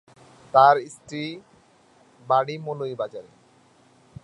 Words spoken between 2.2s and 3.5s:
বাড়ি মৌলভীবাজারে।